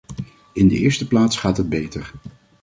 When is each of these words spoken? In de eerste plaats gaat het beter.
In 0.53 0.67
de 0.67 0.75
eerste 0.77 1.07
plaats 1.07 1.37
gaat 1.37 1.57
het 1.57 1.69
beter. 1.69 2.11